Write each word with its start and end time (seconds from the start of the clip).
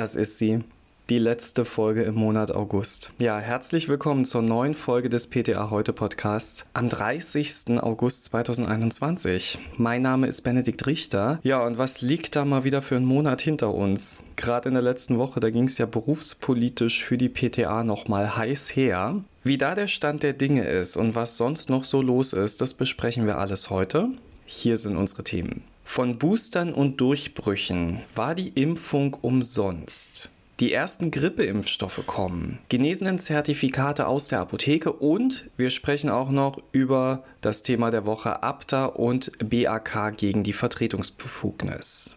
Das 0.00 0.16
ist 0.16 0.38
sie. 0.38 0.60
Die 1.10 1.18
letzte 1.18 1.66
Folge 1.66 2.04
im 2.04 2.14
Monat 2.14 2.52
August. 2.52 3.12
Ja, 3.20 3.38
herzlich 3.38 3.86
willkommen 3.86 4.24
zur 4.24 4.40
neuen 4.40 4.72
Folge 4.72 5.10
des 5.10 5.26
PTA 5.26 5.68
Heute 5.68 5.92
Podcasts 5.92 6.64
am 6.72 6.88
30. 6.88 7.82
August 7.82 8.24
2021. 8.24 9.58
Mein 9.76 10.00
Name 10.00 10.26
ist 10.26 10.40
Benedikt 10.40 10.86
Richter. 10.86 11.38
Ja, 11.42 11.62
und 11.66 11.76
was 11.76 12.00
liegt 12.00 12.34
da 12.34 12.46
mal 12.46 12.64
wieder 12.64 12.80
für 12.80 12.96
einen 12.96 13.04
Monat 13.04 13.42
hinter 13.42 13.74
uns? 13.74 14.20
Gerade 14.36 14.70
in 14.70 14.74
der 14.74 14.82
letzten 14.82 15.18
Woche, 15.18 15.38
da 15.38 15.50
ging 15.50 15.64
es 15.64 15.76
ja 15.76 15.84
berufspolitisch 15.84 17.04
für 17.04 17.18
die 17.18 17.28
PTA 17.28 17.84
nochmal 17.84 18.38
heiß 18.38 18.74
her. 18.74 19.22
Wie 19.44 19.58
da 19.58 19.74
der 19.74 19.86
Stand 19.86 20.22
der 20.22 20.32
Dinge 20.32 20.64
ist 20.64 20.96
und 20.96 21.14
was 21.14 21.36
sonst 21.36 21.68
noch 21.68 21.84
so 21.84 22.00
los 22.00 22.32
ist, 22.32 22.62
das 22.62 22.72
besprechen 22.72 23.26
wir 23.26 23.36
alles 23.36 23.68
heute. 23.68 24.08
Hier 24.46 24.78
sind 24.78 24.96
unsere 24.96 25.24
Themen. 25.24 25.62
Von 25.92 26.18
Boostern 26.18 26.72
und 26.72 27.00
Durchbrüchen 27.00 28.02
war 28.14 28.36
die 28.36 28.50
Impfung 28.50 29.14
umsonst. 29.22 30.30
Die 30.60 30.72
ersten 30.72 31.10
Grippeimpfstoffe 31.10 32.06
kommen, 32.06 32.60
Genesenen-Zertifikate 32.68 34.06
aus 34.06 34.28
der 34.28 34.38
Apotheke 34.38 34.92
und 34.92 35.50
wir 35.56 35.70
sprechen 35.70 36.08
auch 36.08 36.30
noch 36.30 36.62
über 36.70 37.24
das 37.40 37.62
Thema 37.62 37.90
der 37.90 38.06
Woche 38.06 38.40
ABDA 38.40 38.84
und 38.84 39.32
BAK 39.40 40.16
gegen 40.16 40.44
die 40.44 40.52
Vertretungsbefugnis. 40.52 42.16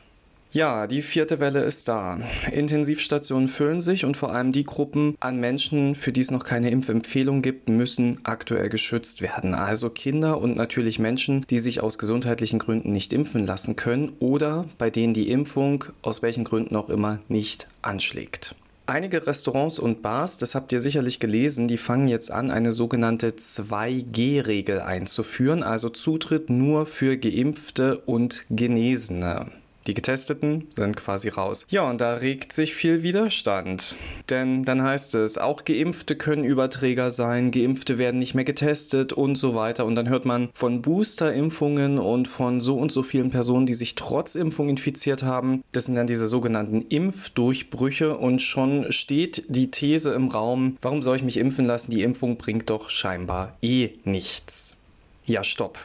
Ja, 0.54 0.86
die 0.86 1.02
vierte 1.02 1.40
Welle 1.40 1.64
ist 1.64 1.88
da. 1.88 2.20
Intensivstationen 2.52 3.48
füllen 3.48 3.82
sich 3.82 4.06
und 4.06 4.16
vor 4.16 4.32
allem 4.32 4.52
die 4.52 4.66
Gruppen 4.66 5.16
an 5.20 5.38
Menschen, 5.38 5.96
für 5.96 6.12
die 6.12 6.22
es 6.22 6.30
noch 6.30 6.44
keine 6.44 6.70
Impfempfehlung 6.70 7.42
gibt, 7.42 7.70
müssen 7.70 8.20
aktuell 8.24 8.70
geschützt 8.70 9.24
werden. 9.24 9.56
Also 9.56 9.90
Kinder 9.90 10.40
und 10.40 10.56
natürlich 10.56 11.00
Menschen, 11.00 11.42
die 11.50 11.58
sich 11.58 11.82
aus 11.82 11.98
gesundheitlichen 11.98 12.60
Gründen 12.60 12.92
nicht 12.92 13.14
impfen 13.14 13.48
lassen 13.48 13.76
können 13.76 14.12
oder 14.20 14.66
bei 14.78 14.92
denen 14.92 15.16
die 15.16 15.32
Impfung 15.32 15.86
aus 16.04 16.22
welchen 16.22 16.44
Gründen 16.44 16.76
auch 16.76 16.90
immer 16.90 17.18
nicht 17.30 17.68
anschlägt. 17.82 18.56
Einige 18.86 19.26
Restaurants 19.26 19.80
und 19.80 20.04
Bars, 20.04 20.38
das 20.38 20.54
habt 20.54 20.72
ihr 20.72 20.80
sicherlich 20.80 21.20
gelesen, 21.20 21.68
die 21.68 21.78
fangen 21.78 22.08
jetzt 22.08 22.30
an, 22.30 22.52
eine 22.52 22.72
sogenannte 22.72 23.30
2G-Regel 23.30 24.82
einzuführen, 24.82 25.64
also 25.64 25.90
Zutritt 25.90 26.52
nur 26.52 26.86
für 26.86 27.18
geimpfte 27.18 27.98
und 27.98 28.46
Genesene. 28.52 29.48
Die 29.88 29.94
Getesteten 29.94 30.68
sind 30.70 30.96
quasi 30.96 31.30
raus. 31.30 31.66
Ja, 31.70 31.90
und 31.90 32.00
da 32.00 32.16
regt 32.16 32.54
sich 32.54 32.74
viel 32.74 33.04
Widerstand. 33.04 33.98
Denn 34.30 34.64
dann 34.64 34.82
heißt 34.82 35.16
es, 35.16 35.38
auch 35.38 35.66
Geimpfte 35.66 36.16
können 36.16 36.44
Überträger 36.44 37.12
sein, 37.12 37.52
Geimpfte 37.52 37.98
werden 37.98 38.20
nicht 38.20 38.34
mehr 38.34 38.46
getestet 38.46 39.14
und 39.14 39.36
so 39.36 39.56
weiter. 39.56 39.86
Und 39.86 39.96
dann 39.96 40.10
hört 40.10 40.26
man 40.26 40.50
von 40.54 40.82
Boosterimpfungen 40.82 42.00
und 42.00 42.28
von 42.28 42.62
so 42.62 42.78
und 42.78 42.92
so 42.92 43.04
vielen 43.04 43.32
Personen, 43.32 43.66
die 43.66 43.74
sich 43.74 43.96
trotz 43.96 44.36
Impfung 44.36 44.70
infiziert 44.70 45.24
haben. 45.24 45.64
Das 45.74 45.86
sind 45.86 45.96
dann 45.96 46.08
diese 46.08 46.28
sogenannten 46.28 46.82
Impfdurchbrüche. 46.82 48.18
Und 48.18 48.42
schon 48.42 48.92
steht 48.92 49.44
die 49.50 49.72
These 49.72 50.14
im 50.14 50.30
Raum, 50.30 50.78
warum 50.82 51.02
soll 51.02 51.18
ich 51.18 51.24
mich 51.24 51.38
impfen 51.38 51.66
lassen? 51.66 51.92
Die 51.92 52.04
Impfung 52.04 52.38
bringt 52.38 52.70
doch 52.70 52.90
scheinbar 52.90 53.58
eh 53.62 53.90
nichts. 54.06 54.78
Ja, 55.26 55.44
stopp. 55.44 55.80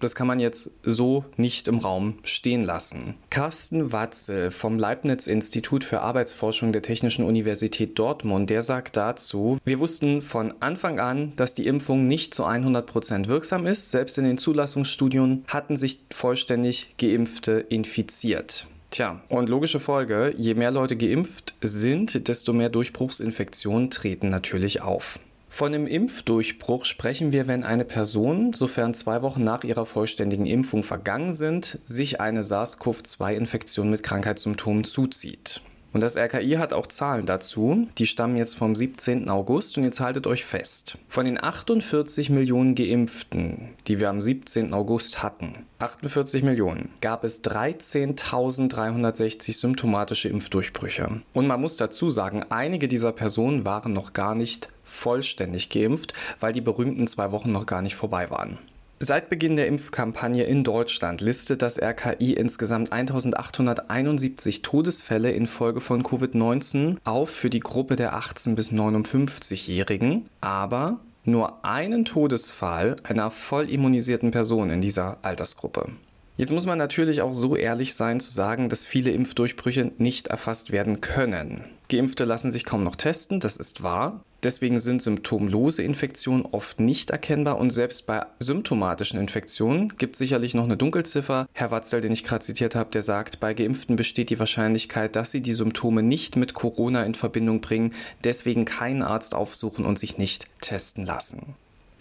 Das 0.00 0.14
kann 0.14 0.26
man 0.26 0.38
jetzt 0.38 0.72
so 0.82 1.24
nicht 1.36 1.68
im 1.68 1.78
Raum 1.78 2.18
stehen 2.22 2.62
lassen. 2.62 3.14
Carsten 3.30 3.92
Watzel 3.92 4.50
vom 4.50 4.78
Leibniz-Institut 4.78 5.84
für 5.84 6.00
Arbeitsforschung 6.00 6.72
der 6.72 6.82
Technischen 6.82 7.24
Universität 7.24 7.98
Dortmund, 7.98 8.50
der 8.50 8.62
sagt 8.62 8.96
dazu, 8.96 9.58
wir 9.64 9.80
wussten 9.80 10.22
von 10.22 10.54
Anfang 10.60 11.00
an, 11.00 11.32
dass 11.36 11.54
die 11.54 11.66
Impfung 11.66 12.06
nicht 12.06 12.34
zu 12.34 12.44
100 12.44 12.86
Prozent 12.86 13.28
wirksam 13.28 13.66
ist. 13.66 13.90
Selbst 13.90 14.18
in 14.18 14.24
den 14.24 14.38
Zulassungsstudien 14.38 15.44
hatten 15.48 15.76
sich 15.76 16.00
vollständig 16.10 16.94
Geimpfte 16.98 17.52
infiziert. 17.68 18.68
Tja, 18.90 19.20
und 19.28 19.50
logische 19.50 19.80
Folge, 19.80 20.32
je 20.38 20.54
mehr 20.54 20.70
Leute 20.70 20.96
geimpft 20.96 21.54
sind, 21.60 22.26
desto 22.26 22.54
mehr 22.54 22.70
Durchbruchsinfektionen 22.70 23.90
treten 23.90 24.30
natürlich 24.30 24.80
auf. 24.80 25.18
Von 25.48 25.74
einem 25.74 25.86
Impfdurchbruch 25.86 26.84
sprechen 26.84 27.32
wir, 27.32 27.48
wenn 27.48 27.64
eine 27.64 27.84
Person, 27.84 28.52
sofern 28.52 28.94
zwei 28.94 29.22
Wochen 29.22 29.42
nach 29.42 29.64
ihrer 29.64 29.86
vollständigen 29.86 30.46
Impfung 30.46 30.82
vergangen 30.82 31.32
sind, 31.32 31.78
sich 31.84 32.20
eine 32.20 32.42
SARS-CoV-2-Infektion 32.42 33.90
mit 33.90 34.02
Krankheitssymptomen 34.02 34.84
zuzieht. 34.84 35.62
Und 35.92 36.02
das 36.02 36.16
RKI 36.16 36.52
hat 36.52 36.72
auch 36.72 36.86
Zahlen 36.86 37.26
dazu. 37.26 37.86
Die 37.98 38.06
stammen 38.06 38.36
jetzt 38.36 38.56
vom 38.56 38.74
17. 38.74 39.28
August 39.28 39.76
und 39.78 39.84
jetzt 39.84 40.00
haltet 40.00 40.26
euch 40.26 40.44
fest. 40.44 40.98
Von 41.08 41.24
den 41.24 41.40
48 41.42 42.30
Millionen 42.30 42.74
Geimpften, 42.74 43.70
die 43.86 44.00
wir 44.00 44.10
am 44.10 44.20
17. 44.20 44.74
August 44.74 45.22
hatten, 45.22 45.64
48 45.78 46.42
Millionen, 46.42 46.90
gab 47.00 47.22
es 47.24 47.42
13.360 47.44 49.56
symptomatische 49.56 50.28
Impfdurchbrüche. 50.28 51.22
Und 51.32 51.46
man 51.46 51.60
muss 51.60 51.76
dazu 51.76 52.10
sagen, 52.10 52.44
einige 52.50 52.88
dieser 52.88 53.12
Personen 53.12 53.64
waren 53.64 53.92
noch 53.92 54.12
gar 54.12 54.34
nicht 54.34 54.70
vollständig 54.84 55.70
geimpft, 55.70 56.12
weil 56.40 56.52
die 56.52 56.60
berühmten 56.60 57.06
zwei 57.06 57.30
Wochen 57.32 57.52
noch 57.52 57.66
gar 57.66 57.82
nicht 57.82 57.96
vorbei 57.96 58.30
waren. 58.30 58.58
Seit 59.00 59.30
Beginn 59.30 59.54
der 59.54 59.68
Impfkampagne 59.68 60.42
in 60.42 60.64
Deutschland 60.64 61.20
listet 61.20 61.62
das 61.62 61.80
RKI 61.80 62.32
insgesamt 62.32 62.92
1871 62.92 64.62
Todesfälle 64.62 65.30
infolge 65.30 65.80
von 65.80 66.02
Covid-19 66.02 66.96
auf 67.04 67.30
für 67.30 67.48
die 67.48 67.60
Gruppe 67.60 67.94
der 67.94 68.14
18 68.14 68.56
bis 68.56 68.72
59-Jährigen, 68.72 70.24
aber 70.40 70.98
nur 71.22 71.64
einen 71.64 72.06
Todesfall 72.06 72.96
einer 73.04 73.30
voll 73.30 73.70
immunisierten 73.70 74.32
Person 74.32 74.70
in 74.70 74.80
dieser 74.80 75.18
Altersgruppe. 75.22 75.90
Jetzt 76.38 76.52
muss 76.52 76.66
man 76.66 76.78
natürlich 76.78 77.20
auch 77.20 77.34
so 77.34 77.56
ehrlich 77.56 77.94
sein 77.94 78.20
zu 78.20 78.30
sagen, 78.30 78.68
dass 78.68 78.84
viele 78.84 79.10
Impfdurchbrüche 79.10 79.90
nicht 79.98 80.28
erfasst 80.28 80.70
werden 80.70 81.00
können. 81.00 81.64
Geimpfte 81.90 82.24
lassen 82.24 82.52
sich 82.52 82.64
kaum 82.64 82.84
noch 82.84 82.94
testen, 82.94 83.40
das 83.40 83.56
ist 83.56 83.82
wahr. 83.82 84.22
Deswegen 84.44 84.78
sind 84.78 85.02
symptomlose 85.02 85.82
Infektionen 85.82 86.46
oft 86.52 86.78
nicht 86.78 87.10
erkennbar 87.10 87.58
und 87.58 87.70
selbst 87.70 88.06
bei 88.06 88.24
symptomatischen 88.38 89.18
Infektionen 89.18 89.88
gibt 89.98 90.14
es 90.14 90.20
sicherlich 90.20 90.54
noch 90.54 90.62
eine 90.62 90.76
Dunkelziffer. 90.76 91.48
Herr 91.54 91.72
Watzel, 91.72 92.00
den 92.00 92.12
ich 92.12 92.22
gerade 92.22 92.44
zitiert 92.44 92.76
habe, 92.76 92.90
der 92.90 93.02
sagt, 93.02 93.40
bei 93.40 93.52
Geimpften 93.52 93.96
besteht 93.96 94.30
die 94.30 94.38
Wahrscheinlichkeit, 94.38 95.16
dass 95.16 95.32
sie 95.32 95.40
die 95.40 95.52
Symptome 95.52 96.04
nicht 96.04 96.36
mit 96.36 96.54
Corona 96.54 97.02
in 97.02 97.16
Verbindung 97.16 97.60
bringen, 97.60 97.94
deswegen 98.22 98.64
keinen 98.64 99.02
Arzt 99.02 99.34
aufsuchen 99.34 99.84
und 99.84 99.98
sich 99.98 100.18
nicht 100.18 100.46
testen 100.60 101.04
lassen. 101.04 101.56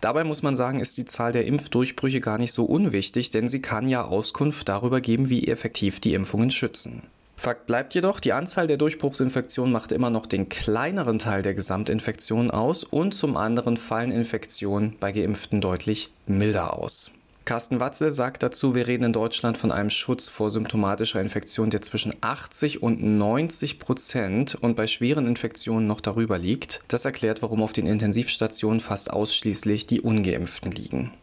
Dabei 0.08 0.24
muss 0.24 0.42
man 0.42 0.56
sagen, 0.56 0.80
ist 0.80 0.98
die 0.98 1.04
Zahl 1.04 1.34
der 1.34 1.46
Impfdurchbrüche 1.46 2.22
gar 2.22 2.38
nicht 2.38 2.54
so 2.54 2.64
unwichtig, 2.64 3.30
denn 3.30 3.50
sie 3.50 3.62
kann 3.62 3.90
ja 3.90 4.06
Auskunft 4.06 4.70
darüber 4.70 5.02
geben, 5.02 5.30
wie 5.30 5.50
effektiv 5.50 6.00
die 6.00 6.14
Impfungen 6.14 6.50
schützen. 6.50 7.02
Fakt 7.36 7.66
bleibt 7.66 7.94
jedoch, 7.94 8.22
die 8.22 8.32
Anzahl 8.32 8.68
der 8.68 8.78
Durchbruchsinfektionen 8.78 9.74
macht 9.74 9.92
immer 9.92 10.10
noch 10.10 10.26
den 10.26 10.48
kleineren 10.48 11.20
Teil 11.20 11.42
der 11.42 11.54
Gesamtinfektionen 11.54 12.52
aus 12.52 12.86
und 12.86 13.16
zum 13.16 13.36
anderen 13.36 13.76
fallen 13.76 14.14
Infektionen 14.14 14.96
bei 14.98 15.12
Geimpften 15.12 15.60
deutlich 15.60 16.10
milder 16.26 16.78
aus. 16.80 17.12
Carsten 17.48 17.80
Watzel 17.80 18.12
sagt 18.12 18.44
dazu, 18.44 18.76
wir 18.76 18.90
reden 18.90 19.06
in 19.06 19.14
Deutschland 19.14 19.58
von 19.58 19.72
einem 19.72 19.90
Schutz 19.90 20.28
vor 20.28 20.50
symptomatischer 20.50 21.22
Infektion, 21.22 21.70
der 21.70 21.82
zwischen 21.82 22.14
80 22.20 22.84
und 22.84 23.02
90 23.02 23.80
Prozent 23.80 24.56
und 24.56 24.76
bei 24.76 24.86
schweren 24.86 25.26
Infektionen 25.26 25.88
noch 25.88 26.02
darüber 26.02 26.38
liegt. 26.38 26.82
Das 26.90 27.06
erklärt, 27.06 27.42
warum 27.42 27.64
auf 27.64 27.72
den 27.72 27.88
Intensivstationen 27.88 28.82
fast 28.82 29.14
ausschließlich 29.14 29.88
die 29.88 30.02
ungeimpften 30.02 30.74
liegen. 30.74 31.14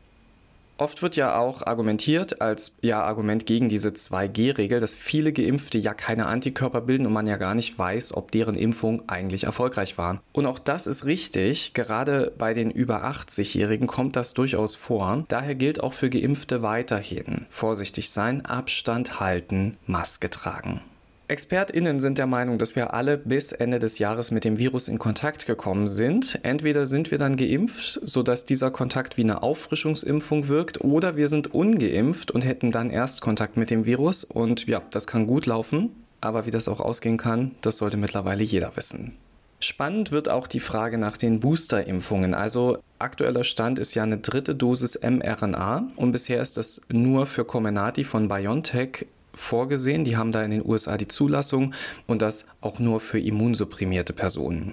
Oft 0.84 1.00
wird 1.00 1.16
ja 1.16 1.38
auch 1.38 1.66
argumentiert 1.66 2.42
als 2.42 2.76
ja 2.82 3.02
Argument 3.02 3.46
gegen 3.46 3.70
diese 3.70 3.88
2G-Regel, 3.88 4.80
dass 4.80 4.94
viele 4.94 5.32
Geimpfte 5.32 5.78
ja 5.78 5.94
keine 5.94 6.26
Antikörper 6.26 6.82
bilden 6.82 7.06
und 7.06 7.14
man 7.14 7.26
ja 7.26 7.38
gar 7.38 7.54
nicht 7.54 7.78
weiß, 7.78 8.14
ob 8.14 8.30
deren 8.32 8.54
Impfung 8.54 9.02
eigentlich 9.06 9.44
erfolgreich 9.44 9.96
war. 9.96 10.20
Und 10.32 10.44
auch 10.44 10.58
das 10.58 10.86
ist 10.86 11.06
richtig. 11.06 11.72
Gerade 11.72 12.34
bei 12.36 12.52
den 12.52 12.70
über 12.70 13.06
80-Jährigen 13.06 13.86
kommt 13.86 14.14
das 14.14 14.34
durchaus 14.34 14.76
vor. 14.76 15.24
Daher 15.28 15.54
gilt 15.54 15.82
auch 15.82 15.94
für 15.94 16.10
Geimpfte 16.10 16.60
weiterhin 16.60 17.46
vorsichtig 17.48 18.10
sein, 18.10 18.44
Abstand 18.44 19.20
halten, 19.20 19.78
Maske 19.86 20.28
tragen. 20.28 20.82
ExpertInnen 21.26 22.00
sind 22.00 22.18
der 22.18 22.26
Meinung, 22.26 22.58
dass 22.58 22.76
wir 22.76 22.92
alle 22.92 23.16
bis 23.16 23.52
Ende 23.52 23.78
des 23.78 23.98
Jahres 23.98 24.30
mit 24.30 24.44
dem 24.44 24.58
Virus 24.58 24.88
in 24.88 24.98
Kontakt 24.98 25.46
gekommen 25.46 25.86
sind. 25.86 26.38
Entweder 26.42 26.84
sind 26.84 27.10
wir 27.10 27.16
dann 27.16 27.36
geimpft, 27.36 27.98
sodass 28.02 28.44
dieser 28.44 28.70
Kontakt 28.70 29.16
wie 29.16 29.22
eine 29.22 29.42
Auffrischungsimpfung 29.42 30.48
wirkt, 30.48 30.82
oder 30.82 31.16
wir 31.16 31.28
sind 31.28 31.54
ungeimpft 31.54 32.30
und 32.30 32.44
hätten 32.44 32.70
dann 32.70 32.90
erst 32.90 33.22
Kontakt 33.22 33.56
mit 33.56 33.70
dem 33.70 33.86
Virus. 33.86 34.24
Und 34.24 34.66
ja, 34.66 34.82
das 34.90 35.06
kann 35.06 35.26
gut 35.26 35.46
laufen, 35.46 35.90
aber 36.20 36.44
wie 36.44 36.50
das 36.50 36.68
auch 36.68 36.80
ausgehen 36.80 37.16
kann, 37.16 37.52
das 37.62 37.78
sollte 37.78 37.96
mittlerweile 37.96 38.42
jeder 38.42 38.76
wissen. 38.76 39.14
Spannend 39.60 40.12
wird 40.12 40.28
auch 40.28 40.46
die 40.46 40.60
Frage 40.60 40.98
nach 40.98 41.16
den 41.16 41.40
Boosterimpfungen. 41.40 42.34
Also 42.34 42.78
aktueller 42.98 43.44
Stand 43.44 43.78
ist 43.78 43.94
ja 43.94 44.02
eine 44.02 44.18
dritte 44.18 44.54
Dosis 44.54 45.00
mRNA 45.00 45.88
und 45.96 46.12
bisher 46.12 46.42
ist 46.42 46.58
das 46.58 46.82
nur 46.92 47.24
für 47.24 47.46
Comenati 47.46 48.04
von 48.04 48.28
BioNTech 48.28 49.06
vorgesehen. 49.34 50.04
Die 50.04 50.16
haben 50.16 50.32
da 50.32 50.42
in 50.42 50.50
den 50.50 50.64
USA 50.64 50.96
die 50.96 51.08
Zulassung 51.08 51.74
und 52.06 52.22
das 52.22 52.46
auch 52.60 52.78
nur 52.78 53.00
für 53.00 53.20
immunsupprimierte 53.20 54.12
Personen. 54.12 54.72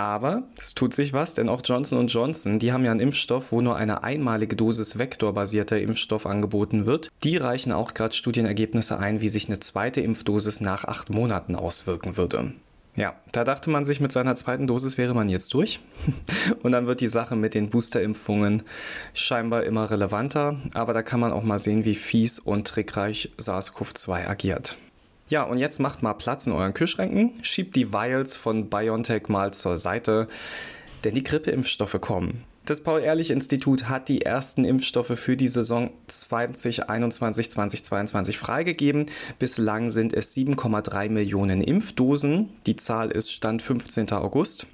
Aber 0.00 0.44
es 0.58 0.74
tut 0.74 0.94
sich 0.94 1.12
was, 1.12 1.34
denn 1.34 1.50
auch 1.50 1.60
Johnson 1.62 2.06
Johnson, 2.06 2.58
die 2.58 2.72
haben 2.72 2.86
ja 2.86 2.90
einen 2.90 3.00
Impfstoff, 3.00 3.52
wo 3.52 3.60
nur 3.60 3.76
eine 3.76 4.02
einmalige 4.02 4.56
Dosis 4.56 4.98
vektorbasierter 4.98 5.78
Impfstoff 5.78 6.24
angeboten 6.24 6.86
wird. 6.86 7.10
Die 7.22 7.36
reichen 7.36 7.70
auch 7.70 7.92
gerade 7.92 8.14
Studienergebnisse 8.14 8.98
ein, 8.98 9.20
wie 9.20 9.28
sich 9.28 9.48
eine 9.48 9.60
zweite 9.60 10.00
Impfdosis 10.00 10.62
nach 10.62 10.84
acht 10.84 11.10
Monaten 11.10 11.54
auswirken 11.54 12.16
würde. 12.16 12.54
Ja, 12.96 13.14
da 13.32 13.44
dachte 13.44 13.70
man 13.70 13.84
sich, 13.84 14.00
mit 14.00 14.12
seiner 14.12 14.34
zweiten 14.34 14.66
Dosis 14.66 14.98
wäre 14.98 15.14
man 15.14 15.28
jetzt 15.28 15.54
durch. 15.54 15.80
Und 16.62 16.72
dann 16.72 16.86
wird 16.86 17.00
die 17.00 17.06
Sache 17.06 17.36
mit 17.36 17.54
den 17.54 17.70
Boosterimpfungen 17.70 18.64
scheinbar 19.14 19.64
immer 19.64 19.90
relevanter. 19.90 20.56
Aber 20.74 20.92
da 20.92 21.02
kann 21.02 21.20
man 21.20 21.32
auch 21.32 21.44
mal 21.44 21.58
sehen, 21.58 21.84
wie 21.84 21.94
fies 21.94 22.38
und 22.40 22.66
trickreich 22.66 23.30
SARS-CoV-2 23.38 24.26
agiert. 24.26 24.78
Ja, 25.28 25.44
und 25.44 25.58
jetzt 25.58 25.78
macht 25.78 26.02
mal 26.02 26.14
Platz 26.14 26.48
in 26.48 26.52
euren 26.52 26.74
Kühlschränken, 26.74 27.32
schiebt 27.42 27.76
die 27.76 27.92
Vials 27.92 28.36
von 28.36 28.68
BioNTech 28.68 29.28
mal 29.28 29.54
zur 29.54 29.76
Seite, 29.76 30.26
denn 31.04 31.14
die 31.14 31.22
Grippeimpfstoffe 31.22 32.00
kommen. 32.00 32.44
Das 32.70 32.80
Paul-Ehrlich-Institut 32.82 33.88
hat 33.88 34.08
die 34.08 34.22
ersten 34.22 34.64
Impfstoffe 34.64 35.18
für 35.18 35.36
die 35.36 35.48
Saison 35.48 35.90
2021-2022 36.08 38.36
freigegeben. 38.36 39.06
Bislang 39.40 39.90
sind 39.90 40.12
es 40.12 40.36
7,3 40.36 41.08
Millionen 41.08 41.62
Impfdosen. 41.62 42.50
Die 42.66 42.76
Zahl 42.76 43.10
ist 43.10 43.32
Stand 43.32 43.60
15. 43.60 44.12
August. 44.12 44.68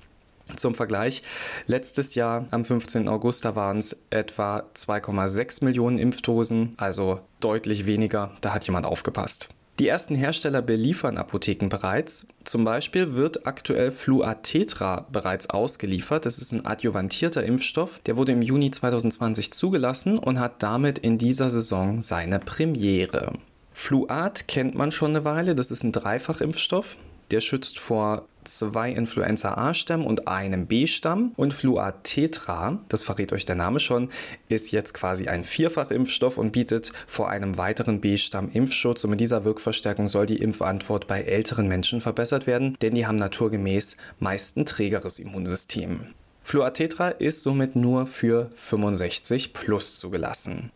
Zum 0.56 0.74
Vergleich, 0.74 1.22
letztes 1.66 2.14
Jahr 2.14 2.44
am 2.50 2.66
15. 2.66 3.08
August, 3.08 3.46
da 3.46 3.56
waren 3.56 3.78
es 3.78 3.96
etwa 4.10 4.64
2,6 4.74 5.64
Millionen 5.64 5.98
Impfdosen, 5.98 6.74
also 6.76 7.20
deutlich 7.40 7.86
weniger. 7.86 8.32
Da 8.42 8.52
hat 8.52 8.66
jemand 8.66 8.84
aufgepasst. 8.84 9.55
Die 9.78 9.88
ersten 9.88 10.14
Hersteller 10.14 10.62
beliefern 10.62 11.18
Apotheken 11.18 11.68
bereits. 11.68 12.28
Zum 12.44 12.64
Beispiel 12.64 13.14
wird 13.14 13.46
aktuell 13.46 13.90
Fluatetra 13.90 15.06
bereits 15.12 15.50
ausgeliefert. 15.50 16.24
Das 16.24 16.38
ist 16.38 16.52
ein 16.52 16.64
adjuvantierter 16.64 17.42
Impfstoff. 17.42 17.98
Der 18.06 18.16
wurde 18.16 18.32
im 18.32 18.40
Juni 18.40 18.70
2020 18.70 19.52
zugelassen 19.52 20.18
und 20.18 20.40
hat 20.40 20.62
damit 20.62 20.98
in 20.98 21.18
dieser 21.18 21.50
Saison 21.50 22.00
seine 22.00 22.38
Premiere. 22.38 23.34
Fluat 23.74 24.48
kennt 24.48 24.74
man 24.74 24.92
schon 24.92 25.10
eine 25.10 25.26
Weile. 25.26 25.54
Das 25.54 25.70
ist 25.70 25.84
ein 25.84 25.92
Dreifachimpfstoff. 25.92 26.96
Der 27.30 27.42
schützt 27.42 27.78
vor 27.78 28.26
zwei 28.48 28.90
Influenza-A-Stämmen 28.90 30.06
und 30.06 30.28
einem 30.28 30.66
B-Stamm. 30.66 31.32
Und 31.36 31.54
Fluatetra, 31.54 32.78
das 32.88 33.02
verrät 33.02 33.32
euch 33.32 33.44
der 33.44 33.56
Name 33.56 33.80
schon, 33.80 34.08
ist 34.48 34.72
jetzt 34.72 34.94
quasi 34.94 35.28
ein 35.28 35.44
Vierfachimpfstoff 35.44 36.38
und 36.38 36.52
bietet 36.52 36.92
vor 37.06 37.28
einem 37.28 37.58
weiteren 37.58 38.00
B-Stamm 38.00 38.50
Impfschutz. 38.52 39.04
Und 39.04 39.10
mit 39.10 39.20
dieser 39.20 39.44
Wirkverstärkung 39.44 40.08
soll 40.08 40.26
die 40.26 40.40
Impfantwort 40.40 41.06
bei 41.06 41.22
älteren 41.22 41.68
Menschen 41.68 42.00
verbessert 42.00 42.46
werden, 42.46 42.76
denn 42.82 42.94
die 42.94 43.06
haben 43.06 43.16
naturgemäß 43.16 43.96
meist 44.18 44.56
ein 44.56 44.66
trägeres 44.66 45.18
Immunsystem. 45.18 46.14
Fluatetra 46.42 47.08
ist 47.08 47.42
somit 47.42 47.74
nur 47.74 48.06
für 48.06 48.50
65 48.54 49.52
plus 49.52 49.98
zugelassen. 49.98 50.70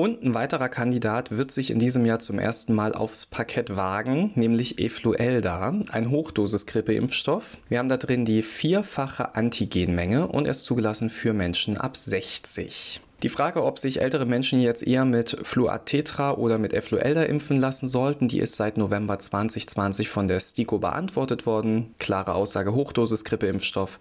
Und 0.00 0.22
ein 0.22 0.32
weiterer 0.32 0.70
Kandidat 0.70 1.30
wird 1.30 1.50
sich 1.50 1.70
in 1.70 1.78
diesem 1.78 2.06
Jahr 2.06 2.20
zum 2.20 2.38
ersten 2.38 2.74
Mal 2.74 2.94
aufs 2.94 3.26
Parkett 3.26 3.76
wagen, 3.76 4.30
nämlich 4.34 4.78
Efluelda, 4.78 5.74
ein 5.92 6.08
Hochdosis-Grippeimpfstoff. 6.08 7.58
Wir 7.68 7.80
haben 7.80 7.88
da 7.88 7.98
drin 7.98 8.24
die 8.24 8.40
vierfache 8.40 9.34
Antigenmenge 9.34 10.26
und 10.26 10.46
er 10.46 10.52
ist 10.52 10.64
zugelassen 10.64 11.10
für 11.10 11.34
Menschen 11.34 11.76
ab 11.76 11.98
60. 11.98 13.02
Die 13.22 13.28
Frage, 13.28 13.62
ob 13.62 13.78
sich 13.78 14.00
ältere 14.00 14.24
Menschen 14.24 14.62
jetzt 14.62 14.86
eher 14.86 15.04
mit 15.04 15.36
Fluatetra 15.42 16.32
oder 16.32 16.56
mit 16.56 16.72
Efluelda 16.72 17.24
impfen 17.24 17.58
lassen 17.58 17.86
sollten, 17.86 18.26
die 18.26 18.40
ist 18.40 18.56
seit 18.56 18.78
November 18.78 19.18
2020 19.18 20.08
von 20.08 20.28
der 20.28 20.40
STIKO 20.40 20.78
beantwortet 20.78 21.44
worden. 21.44 21.94
Klare 21.98 22.32
Aussage, 22.32 22.72
Hochdosis-Grippeimpfstoff 22.72 24.00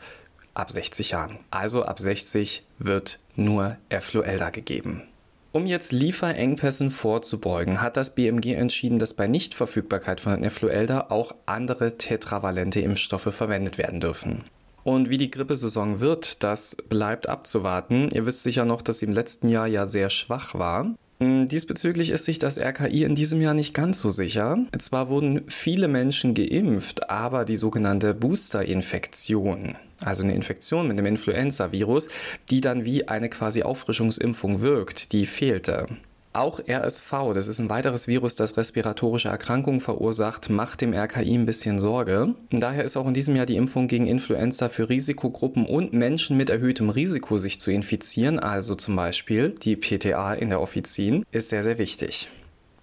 ab 0.53 0.71
60 0.71 1.11
Jahren. 1.11 1.39
Also 1.51 1.83
ab 1.83 1.99
60 1.99 2.63
wird 2.77 3.19
nur 3.35 3.75
Efluelda 3.89 4.49
gegeben. 4.49 5.03
Um 5.51 5.65
jetzt 5.65 5.91
Lieferengpässen 5.91 6.91
vorzubeugen, 6.91 7.81
hat 7.81 7.97
das 7.97 8.13
BMG 8.13 8.53
entschieden, 8.53 8.99
dass 8.99 9.15
bei 9.15 9.27
Nichtverfügbarkeit 9.27 10.19
von 10.21 10.43
Influelda 10.43 11.07
auch 11.09 11.33
andere 11.47 11.97
tetravalente 11.97 12.81
Impfstoffe 12.81 13.33
verwendet 13.33 13.79
werden 13.79 13.99
dürfen. 13.99 14.43
Und 14.83 15.09
wie 15.09 15.17
die 15.17 15.31
Grippesaison 15.31 15.99
wird, 15.99 16.43
das 16.43 16.75
bleibt 16.75 17.27
abzuwarten. 17.27 18.09
Ihr 18.13 18.27
wisst 18.27 18.43
sicher 18.43 18.65
noch, 18.65 18.83
dass 18.83 18.99
sie 18.99 19.07
im 19.07 19.13
letzten 19.13 19.49
Jahr 19.49 19.65
ja 19.65 19.87
sehr 19.87 20.11
schwach 20.11 20.53
war. 20.53 20.93
Hm, 21.21 21.49
diesbezüglich 21.49 22.11
ist 22.11 22.23
sich 22.23 22.39
das 22.39 22.57
RKI 22.57 23.03
in 23.03 23.13
diesem 23.13 23.41
Jahr 23.41 23.53
nicht 23.53 23.73
ganz 23.73 24.01
so 24.01 24.09
sicher. 24.09 24.57
Zwar 24.77 25.09
wurden 25.09 25.41
viele 25.49 25.89
Menschen 25.89 26.33
geimpft, 26.33 27.09
aber 27.09 27.43
die 27.43 27.57
sogenannte 27.57 28.13
Booster-Infektion, 28.13 29.75
also 29.99 30.23
eine 30.23 30.33
Infektion 30.33 30.87
mit 30.87 30.97
dem 30.97 31.05
Influenza-Virus, 31.05 32.07
die 32.49 32.61
dann 32.61 32.85
wie 32.85 33.09
eine 33.09 33.27
quasi 33.27 33.63
Auffrischungsimpfung 33.63 34.61
wirkt, 34.61 35.11
die 35.11 35.25
fehlte. 35.25 35.87
Auch 36.31 36.59
RSV, 36.59 37.33
das 37.33 37.47
ist 37.47 37.57
ein 37.59 37.71
weiteres 37.71 38.07
Virus, 38.07 38.35
das 38.35 38.55
respiratorische 38.55 39.29
Erkrankungen 39.29 39.79
verursacht, 39.79 40.51
macht 40.51 40.81
dem 40.81 40.93
RKI 40.93 41.33
ein 41.33 41.47
bisschen 41.47 41.79
Sorge. 41.79 42.35
Daher 42.51 42.83
ist 42.83 42.97
auch 42.97 43.07
in 43.07 43.15
diesem 43.15 43.35
Jahr 43.35 43.47
die 43.47 43.55
Impfung 43.55 43.87
gegen 43.87 44.05
Influenza 44.05 44.69
für 44.69 44.89
Risikogruppen 44.89 45.65
und 45.65 45.93
Menschen 45.93 46.37
mit 46.37 46.51
erhöhtem 46.51 46.91
Risiko, 46.91 47.39
sich 47.39 47.59
zu 47.59 47.71
infizieren, 47.71 48.37
also 48.37 48.75
zum 48.75 48.95
Beispiel 48.95 49.55
die 49.63 49.75
PTA 49.75 50.35
in 50.35 50.49
der 50.49 50.61
Offizin, 50.61 51.25
ist 51.31 51.49
sehr, 51.49 51.63
sehr 51.63 51.79
wichtig. 51.79 52.29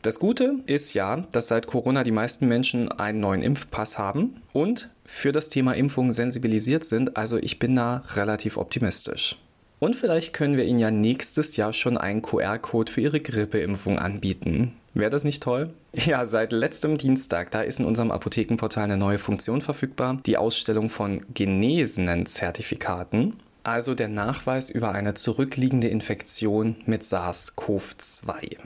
Das 0.03 0.19
Gute 0.19 0.57
ist 0.67 0.95
ja, 0.95 1.19
dass 1.31 1.47
seit 1.47 1.69
Corona 1.69 2.03
die 2.03 2.11
meisten 2.11 2.49
Menschen 2.49 2.91
einen 2.91 3.21
neuen 3.21 3.43
Impfpass 3.43 3.97
haben 3.97 4.43
und 4.53 4.91
für 5.05 5.31
das 5.31 5.51
Thema 5.51 5.73
Impfung 5.75 6.13
sensibilisiert 6.13 6.85
sind, 6.85 7.17
also 7.17 7.39
ich 7.39 7.61
bin 7.61 7.77
da 7.77 8.03
relativ 8.17 8.57
optimistisch. 8.57 9.37
Und 9.79 9.95
vielleicht 9.95 10.33
können 10.33 10.57
wir 10.57 10.65
Ihnen 10.65 10.79
ja 10.79 10.91
nächstes 10.91 11.57
Jahr 11.57 11.73
schon 11.73 11.99
einen 11.99 12.23
QR-Code 12.23 12.91
für 12.91 13.01
Ihre 13.03 13.21
Grippeimpfung 13.21 13.99
anbieten. 13.99 14.75
Wäre 14.95 15.11
das 15.11 15.25
nicht 15.25 15.43
toll? 15.43 15.71
Ja, 16.05 16.27
seit 16.27 16.53
letztem 16.53 16.99
Dienstag, 16.99 17.51
da 17.51 17.63
ist 17.63 17.81
in 17.81 17.87
unserem 17.87 18.11
Apothekenportal 18.11 18.85
eine 18.85 18.99
neue 18.99 19.19
Funktion 19.19 19.63
verfügbar, 19.63 20.19
die 20.27 20.37
Ausstellung 20.37 20.91
von 20.91 21.23
genesenen 21.33 22.27
Zertifikaten, 22.27 23.41
also 23.65 23.95
der 23.95 24.09
Nachweis 24.09 24.69
über 24.69 24.93
eine 24.93 25.15
zurückliegende 25.15 25.89
Infektion 25.89 26.77
mit 26.85 27.03
SARS-CoV-2. 27.03 28.59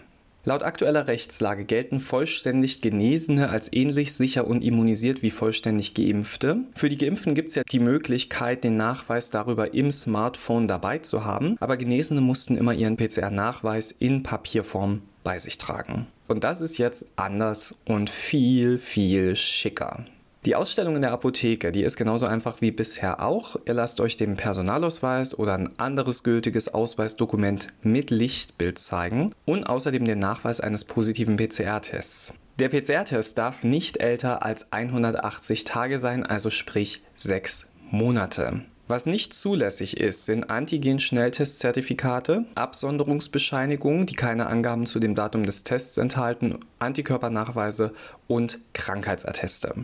Laut 0.44 0.62
aktueller 0.62 1.06
Rechtslage 1.06 1.66
gelten 1.66 2.00
vollständig 2.00 2.80
Genesene 2.80 3.50
als 3.50 3.70
ähnlich 3.72 4.14
sicher 4.14 4.46
und 4.46 4.64
immunisiert 4.64 5.22
wie 5.22 5.30
vollständig 5.30 5.92
Geimpfte. 5.92 6.64
Für 6.74 6.88
die 6.88 6.96
Geimpften 6.96 7.34
gibt 7.34 7.50
es 7.50 7.56
ja 7.56 7.62
die 7.70 7.78
Möglichkeit, 7.78 8.64
den 8.64 8.76
Nachweis 8.76 9.28
darüber 9.28 9.74
im 9.74 9.90
Smartphone 9.90 10.66
dabei 10.66 10.98
zu 10.98 11.24
haben, 11.26 11.56
aber 11.60 11.76
Genesene 11.76 12.22
mussten 12.22 12.56
immer 12.56 12.72
ihren 12.72 12.96
PCR-Nachweis 12.96 13.92
in 13.92 14.22
Papierform 14.22 15.02
bei 15.24 15.36
sich 15.38 15.58
tragen. 15.58 16.06
Und 16.26 16.44
das 16.44 16.62
ist 16.62 16.78
jetzt 16.78 17.06
anders 17.16 17.74
und 17.84 18.08
viel, 18.08 18.78
viel 18.78 19.36
schicker. 19.36 20.06
Die 20.46 20.56
Ausstellung 20.56 20.96
in 20.96 21.02
der 21.02 21.12
Apotheke, 21.12 21.70
die 21.70 21.82
ist 21.82 21.98
genauso 21.98 22.24
einfach 22.24 22.62
wie 22.62 22.70
bisher 22.70 23.22
auch. 23.22 23.56
Ihr 23.66 23.74
lasst 23.74 24.00
euch 24.00 24.16
den 24.16 24.36
Personalausweis 24.36 25.38
oder 25.38 25.52
ein 25.52 25.78
anderes 25.78 26.22
gültiges 26.22 26.72
Ausweisdokument 26.72 27.68
mit 27.82 28.10
Lichtbild 28.10 28.78
zeigen 28.78 29.34
und 29.44 29.64
außerdem 29.64 30.06
den 30.06 30.18
Nachweis 30.18 30.62
eines 30.62 30.86
positiven 30.86 31.36
PCR-Tests. 31.36 32.32
Der 32.58 32.70
PCR-Test 32.70 33.36
darf 33.36 33.64
nicht 33.64 33.98
älter 34.02 34.42
als 34.42 34.72
180 34.72 35.64
Tage 35.64 35.98
sein, 35.98 36.24
also 36.24 36.48
sprich 36.48 37.02
sechs 37.16 37.66
Monate. 37.90 38.62
Was 38.88 39.04
nicht 39.04 39.34
zulässig 39.34 40.00
ist, 40.00 40.24
sind 40.24 40.48
Antigen-Schnelltestzertifikate, 40.48 42.46
Absonderungsbescheinigungen, 42.54 44.06
die 44.06 44.16
keine 44.16 44.46
Angaben 44.46 44.86
zu 44.86 45.00
dem 45.00 45.14
Datum 45.14 45.42
des 45.42 45.64
Tests 45.64 45.98
enthalten, 45.98 46.58
Antikörpernachweise 46.78 47.92
und 48.26 48.58
Krankheitsatteste. 48.72 49.74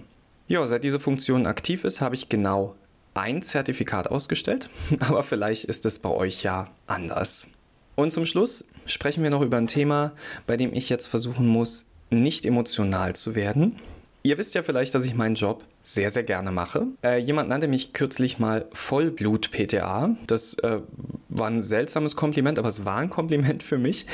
Ja, 0.48 0.64
seit 0.66 0.84
diese 0.84 1.00
Funktion 1.00 1.46
aktiv 1.46 1.84
ist, 1.84 2.00
habe 2.00 2.14
ich 2.14 2.28
genau 2.28 2.76
ein 3.14 3.42
Zertifikat 3.42 4.08
ausgestellt, 4.08 4.70
aber 5.00 5.22
vielleicht 5.22 5.64
ist 5.64 5.84
es 5.86 5.98
bei 5.98 6.10
euch 6.10 6.42
ja 6.42 6.70
anders. 6.86 7.48
Und 7.96 8.12
zum 8.12 8.24
Schluss 8.24 8.68
sprechen 8.86 9.22
wir 9.22 9.30
noch 9.30 9.40
über 9.40 9.56
ein 9.56 9.66
Thema, 9.66 10.12
bei 10.46 10.56
dem 10.56 10.72
ich 10.72 10.88
jetzt 10.88 11.08
versuchen 11.08 11.46
muss, 11.46 11.86
nicht 12.10 12.46
emotional 12.46 13.16
zu 13.16 13.34
werden, 13.34 13.76
Ihr 14.26 14.38
wisst 14.38 14.56
ja 14.56 14.64
vielleicht, 14.64 14.92
dass 14.92 15.04
ich 15.04 15.14
meinen 15.14 15.36
Job 15.36 15.62
sehr, 15.84 16.10
sehr 16.10 16.24
gerne 16.24 16.50
mache. 16.50 16.88
Äh, 17.04 17.18
jemand 17.18 17.48
nannte 17.48 17.68
mich 17.68 17.92
kürzlich 17.92 18.40
mal 18.40 18.66
Vollblut-PTA. 18.72 20.16
Das 20.26 20.54
äh, 20.64 20.80
war 21.28 21.46
ein 21.46 21.62
seltsames 21.62 22.16
Kompliment, 22.16 22.58
aber 22.58 22.66
es 22.66 22.84
war 22.84 22.96
ein 22.96 23.08
Kompliment 23.08 23.62
für 23.62 23.78
mich. 23.78 24.04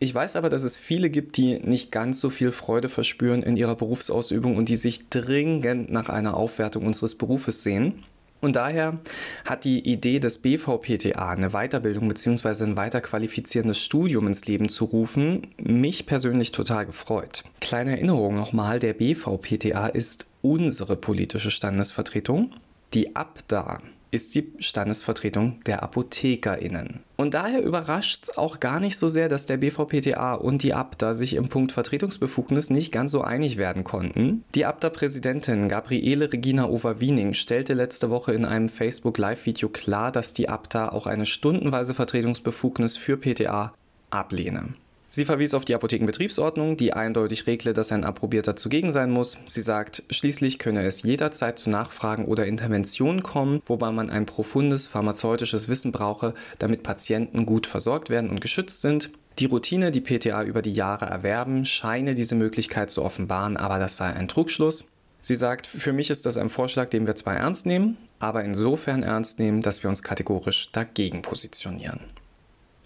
Ich 0.00 0.12
weiß 0.12 0.34
aber, 0.34 0.48
dass 0.48 0.64
es 0.64 0.76
viele 0.76 1.08
gibt, 1.08 1.36
die 1.36 1.60
nicht 1.60 1.92
ganz 1.92 2.18
so 2.18 2.30
viel 2.30 2.50
Freude 2.50 2.88
verspüren 2.88 3.44
in 3.44 3.56
ihrer 3.56 3.76
Berufsausübung 3.76 4.56
und 4.56 4.68
die 4.68 4.74
sich 4.74 5.08
dringend 5.08 5.88
nach 5.88 6.08
einer 6.08 6.36
Aufwertung 6.36 6.84
unseres 6.84 7.14
Berufes 7.14 7.62
sehen. 7.62 8.02
Und 8.40 8.56
daher 8.56 8.98
hat 9.44 9.64
die 9.64 9.86
Idee 9.86 10.18
des 10.18 10.38
BVPTA, 10.38 11.30
eine 11.30 11.50
Weiterbildung 11.50 12.08
bzw. 12.08 12.64
ein 12.64 12.76
weiter 12.76 13.00
qualifizierendes 13.00 13.78
Studium 13.78 14.26
ins 14.26 14.46
Leben 14.46 14.68
zu 14.68 14.86
rufen, 14.86 15.42
mich 15.58 16.06
persönlich 16.06 16.52
total 16.52 16.86
gefreut. 16.86 17.44
Kleine 17.60 17.92
Erinnerung 17.92 18.36
nochmal, 18.36 18.78
der 18.78 18.94
BVPTA 18.94 19.88
ist 19.88 20.26
unsere 20.42 20.96
politische 20.96 21.50
Standesvertretung. 21.50 22.52
Die 22.94 23.14
ABDA, 23.14 23.78
ist 24.10 24.34
die 24.34 24.52
Standesvertretung 24.58 25.60
der 25.66 25.82
ApothekerInnen. 25.82 27.00
Und 27.16 27.34
daher 27.34 27.62
überrascht 27.62 28.24
es 28.24 28.38
auch 28.38 28.60
gar 28.60 28.80
nicht 28.80 28.98
so 28.98 29.08
sehr, 29.08 29.28
dass 29.28 29.46
der 29.46 29.58
BVPTA 29.58 30.34
und 30.34 30.62
die 30.62 30.74
ABDA 30.74 31.14
sich 31.14 31.34
im 31.34 31.48
Punkt 31.48 31.72
Vertretungsbefugnis 31.72 32.70
nicht 32.70 32.92
ganz 32.92 33.12
so 33.12 33.22
einig 33.22 33.56
werden 33.56 33.84
konnten. 33.84 34.44
Die 34.54 34.66
ABDA-Präsidentin 34.66 35.68
Gabriele 35.68 36.32
Regina 36.32 36.68
Overwiening 36.68 37.34
stellte 37.34 37.74
letzte 37.74 38.10
Woche 38.10 38.32
in 38.32 38.44
einem 38.44 38.68
Facebook-Live-Video 38.68 39.68
klar, 39.68 40.10
dass 40.10 40.32
die 40.32 40.48
ABDA 40.48 40.88
auch 40.88 41.06
eine 41.06 41.26
stundenweise 41.26 41.94
Vertretungsbefugnis 41.94 42.96
für 42.96 43.16
PTA 43.16 43.72
ablehne. 44.10 44.74
Sie 45.12 45.24
verwies 45.24 45.54
auf 45.54 45.64
die 45.64 45.74
Apothekenbetriebsordnung, 45.74 46.76
die 46.76 46.92
eindeutig 46.92 47.48
regle, 47.48 47.72
dass 47.72 47.90
ein 47.90 48.04
Approbierter 48.04 48.54
zugegen 48.54 48.92
sein 48.92 49.10
muss. 49.10 49.38
Sie 49.44 49.60
sagt, 49.60 50.04
schließlich 50.08 50.60
könne 50.60 50.84
es 50.84 51.02
jederzeit 51.02 51.58
zu 51.58 51.68
Nachfragen 51.68 52.26
oder 52.26 52.46
Interventionen 52.46 53.24
kommen, 53.24 53.60
wobei 53.66 53.90
man 53.90 54.08
ein 54.08 54.24
profundes 54.24 54.86
pharmazeutisches 54.86 55.66
Wissen 55.66 55.90
brauche, 55.90 56.34
damit 56.60 56.84
Patienten 56.84 57.44
gut 57.44 57.66
versorgt 57.66 58.08
werden 58.08 58.30
und 58.30 58.40
geschützt 58.40 58.82
sind. 58.82 59.10
Die 59.40 59.46
Routine, 59.46 59.90
die 59.90 60.00
PTA 60.00 60.44
über 60.44 60.62
die 60.62 60.74
Jahre 60.74 61.06
erwerben, 61.06 61.64
scheine 61.64 62.14
diese 62.14 62.36
Möglichkeit 62.36 62.92
zu 62.92 63.02
offenbaren, 63.02 63.56
aber 63.56 63.80
das 63.80 63.96
sei 63.96 64.12
ein 64.12 64.28
Trugschluss. 64.28 64.84
Sie 65.22 65.34
sagt, 65.34 65.66
für 65.66 65.92
mich 65.92 66.10
ist 66.10 66.24
das 66.24 66.36
ein 66.36 66.50
Vorschlag, 66.50 66.88
den 66.88 67.08
wir 67.08 67.16
zwar 67.16 67.34
ernst 67.34 67.66
nehmen, 67.66 67.96
aber 68.20 68.44
insofern 68.44 69.02
ernst 69.02 69.40
nehmen, 69.40 69.60
dass 69.60 69.82
wir 69.82 69.90
uns 69.90 70.04
kategorisch 70.04 70.70
dagegen 70.70 71.22
positionieren. 71.22 71.98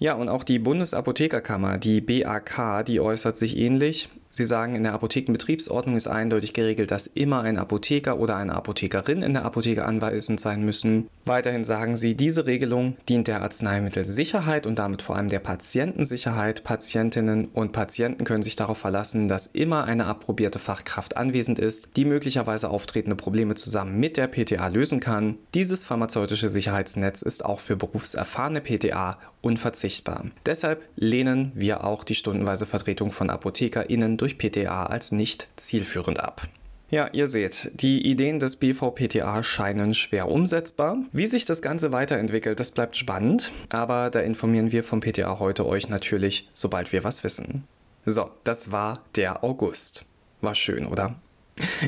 Ja, 0.04 0.12
und 0.12 0.28
auch 0.28 0.44
die 0.44 0.58
Bundesapothekerkammer, 0.58 1.78
die 1.78 2.02
BAK, 2.02 2.84
die 2.84 3.00
äußert 3.00 3.38
sich 3.38 3.56
ähnlich. 3.56 4.11
Sie 4.37 4.43
sagen, 4.43 4.75
in 4.75 4.83
der 4.83 4.95
Apothekenbetriebsordnung 4.95 5.95
ist 5.95 6.09
eindeutig 6.09 6.55
geregelt, 6.55 6.91
dass 6.91 7.07
immer 7.07 7.43
ein 7.43 7.57
Apotheker 7.57 8.19
oder 8.19 8.37
eine 8.37 8.53
Apothekerin 8.53 9.23
in 9.23 9.33
der 9.33 9.45
Apotheke 9.45 9.85
anwesend 9.85 10.41
sein 10.41 10.64
müssen. 10.64 11.09
Weiterhin 11.25 11.62
sagen 11.62 11.97
sie, 11.97 12.17
diese 12.17 12.45
Regelung 12.45 12.97
dient 13.09 13.29
der 13.29 13.43
Arzneimittelsicherheit 13.43 14.67
und 14.67 14.81
damit 14.81 15.03
vor 15.03 15.14
allem 15.14 15.29
der 15.29 15.38
Patientensicherheit. 15.38 16.64
Patientinnen 16.64 17.45
und 17.47 17.71
Patienten 17.71 18.25
können 18.25 18.43
sich 18.43 18.57
darauf 18.57 18.79
verlassen, 18.79 19.29
dass 19.29 19.47
immer 19.47 19.85
eine 19.85 20.07
approbierte 20.07 20.59
Fachkraft 20.59 21.17
anwesend 21.17 21.61
ist, 21.61 21.91
die 21.97 22.05
möglicherweise 22.05 22.71
auftretende 22.71 23.14
Probleme 23.14 23.55
zusammen 23.55 24.00
mit 24.00 24.17
der 24.17 24.26
PTA 24.26 24.67
lösen 24.67 24.99
kann. 24.99 25.38
Dieses 25.55 25.85
pharmazeutische 25.85 26.49
Sicherheitsnetz 26.49 27.23
ist 27.23 27.45
auch 27.45 27.61
für 27.61 27.76
berufserfahrene 27.76 28.61
PTA 28.61 29.17
unverzichtbar. 29.45 30.25
Deshalb 30.47 30.83
lehnen 30.97 31.53
wir 31.55 31.85
auch 31.85 32.03
die 32.03 32.14
stundenweise 32.14 32.67
Vertretung 32.67 33.11
von 33.11 33.31
ApothekerInnen 33.31 34.17
durch 34.25 34.38
PTA 34.38 34.87
als 34.87 35.12
nicht 35.12 35.49
zielführend 35.57 36.19
ab. 36.19 36.49
Ja, 36.88 37.11
ihr 37.12 37.26
seht, 37.26 37.73
die 37.75 38.07
Ideen 38.07 38.38
des 38.38 38.57
BVPTA 38.57 39.43
scheinen 39.43 39.93
schwer 39.93 40.31
umsetzbar. 40.31 40.97
Wie 41.12 41.26
sich 41.26 41.45
das 41.45 41.61
Ganze 41.61 41.93
weiterentwickelt, 41.93 42.59
das 42.59 42.71
bleibt 42.71 42.97
spannend, 42.97 43.52
aber 43.69 44.09
da 44.09 44.21
informieren 44.21 44.73
wir 44.73 44.83
vom 44.83 45.00
PTA 45.00 45.40
heute 45.40 45.66
euch 45.66 45.90
natürlich, 45.90 46.49
sobald 46.54 46.90
wir 46.93 47.04
was 47.04 47.23
wissen. 47.23 47.64
So, 48.07 48.31
das 48.45 48.73
war 48.73 49.02
der 49.14 49.45
August. 49.45 50.07
War 50.40 50.54
schön, 50.54 50.87
oder? 50.87 51.16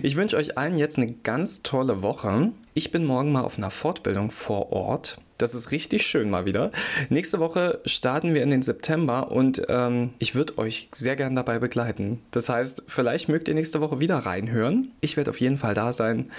Ich 0.03 0.17
wünsche 0.17 0.37
euch 0.37 0.59
allen 0.59 0.77
jetzt 0.77 0.97
eine 0.99 1.09
ganz 1.09 1.63
tolle 1.63 2.03
Woche. 2.03 2.53
Ich 2.75 2.91
bin 2.91 3.05
morgen 3.05 3.33
mal 3.33 3.43
auf 3.43 3.59
einer 3.59 3.71
Fortbildung 3.71 4.31
vor 4.31 4.73
Ort. 4.73 5.19
Das 5.39 5.55
ist 5.55 5.71
richtig 5.71 6.07
schön 6.07 6.31
mal 6.31 6.47
wieder. 6.47 6.71
Nächste 7.11 7.41
Woche 7.41 7.81
starten 7.85 8.35
wir 8.35 8.43
in 8.43 8.51
den 8.51 8.63
September 8.63 9.31
und 9.31 9.63
ähm, 9.69 10.11
ich 10.19 10.35
würde 10.35 10.57
euch 10.59 10.89
sehr 10.93 11.17
gern 11.17 11.35
dabei 11.35 11.59
begleiten. 11.59 12.23
Das 12.31 12.49
heißt, 12.49 12.85
vielleicht 12.87 13.29
mögt 13.29 13.49
ihr 13.49 13.55
nächste 13.55 13.81
Woche 13.81 14.01
wieder 14.01 14.19
reinhören. 14.19 14.95
Ich 15.01 15.17
werde 15.17 15.31
auf 15.31 15.41
jeden 15.41 15.59
Fall 15.59 15.75
da 15.75 15.93
sein. 15.93 16.31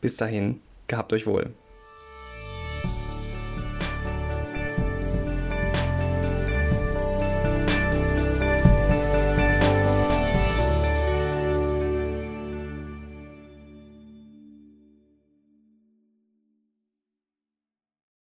Bis 0.00 0.16
dahin, 0.16 0.60
gehabt 0.88 1.12
euch 1.12 1.26
wohl. 1.26 1.52